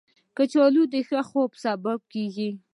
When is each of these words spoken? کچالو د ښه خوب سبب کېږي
کچالو 0.37 0.83
د 0.93 0.95
ښه 1.07 1.21
خوب 1.29 1.51
سبب 1.63 1.99
کېږي 2.13 2.49